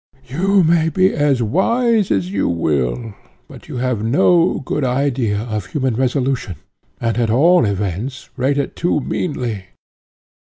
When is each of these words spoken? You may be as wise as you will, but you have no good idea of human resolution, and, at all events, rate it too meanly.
You 0.25 0.63
may 0.63 0.89
be 0.89 1.13
as 1.13 1.43
wise 1.43 2.09
as 2.09 2.31
you 2.31 2.49
will, 2.49 3.13
but 3.47 3.67
you 3.67 3.77
have 3.77 4.03
no 4.03 4.59
good 4.61 4.83
idea 4.83 5.37
of 5.41 5.67
human 5.67 5.93
resolution, 5.95 6.55
and, 6.99 7.19
at 7.19 7.29
all 7.29 7.65
events, 7.65 8.31
rate 8.35 8.57
it 8.57 8.75
too 8.75 8.99
meanly. 9.01 9.65